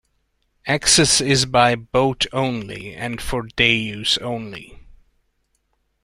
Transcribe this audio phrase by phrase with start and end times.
[0.65, 4.79] Access is by boat only and for day–use only.